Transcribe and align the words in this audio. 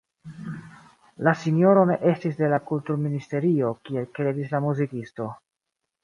La 1.25 1.33
sinjoro 1.41 1.83
ne 1.89 1.97
estis 2.11 2.39
de 2.39 2.49
la 2.53 2.59
Kulturministerio 2.71 3.69
kiel 3.89 4.07
kredis 4.17 4.55
la 4.55 4.63
muzikisto. 4.69 5.29